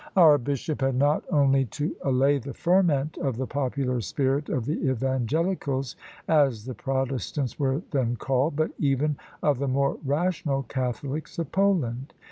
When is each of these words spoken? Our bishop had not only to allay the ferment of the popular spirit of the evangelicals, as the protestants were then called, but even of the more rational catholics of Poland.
Our 0.17 0.39
bishop 0.39 0.81
had 0.81 0.95
not 0.95 1.23
only 1.29 1.65
to 1.65 1.95
allay 2.01 2.39
the 2.39 2.55
ferment 2.55 3.17
of 3.19 3.37
the 3.37 3.45
popular 3.45 4.01
spirit 4.01 4.49
of 4.49 4.65
the 4.65 4.89
evangelicals, 4.89 5.95
as 6.27 6.65
the 6.65 6.73
protestants 6.73 7.59
were 7.59 7.83
then 7.91 8.15
called, 8.15 8.55
but 8.55 8.71
even 8.79 9.17
of 9.43 9.59
the 9.59 9.67
more 9.67 9.99
rational 10.03 10.63
catholics 10.63 11.37
of 11.37 11.51
Poland. 11.51 12.15